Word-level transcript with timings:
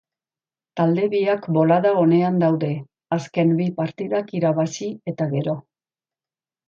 Talde 0.79 1.03
biak 1.11 1.43
bolada 1.57 1.91
onean 2.03 2.41
daude, 2.45 2.69
azken 3.17 3.53
bi 3.61 3.69
partidak 3.83 4.35
irabazi 4.41 4.89
eta 5.13 5.29
gero. 5.35 5.55